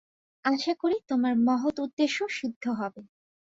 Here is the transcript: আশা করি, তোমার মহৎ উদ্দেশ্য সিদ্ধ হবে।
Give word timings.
আশা 0.45 0.73
করি, 0.81 0.97
তোমার 1.09 1.33
মহৎ 1.47 1.75
উদ্দেশ্য 1.79 2.17
সিদ্ধ 2.37 2.63
হবে। 2.79 3.01